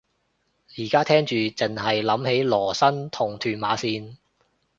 [0.79, 4.17] 而家聽住剩係諗起羅生同屯馬綫